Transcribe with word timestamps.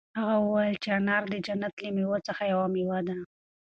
هغه 0.19 0.35
وویل 0.39 0.75
چې 0.83 0.89
انار 0.97 1.23
د 1.31 1.35
جنت 1.45 1.73
له 1.83 1.89
مېوو 1.95 2.25
څخه 2.27 2.43
یوه 2.53 2.67
مېوه 2.75 2.99
ده. 3.07 3.17